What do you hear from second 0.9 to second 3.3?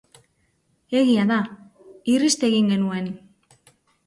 Egi da, irrist egin genuen.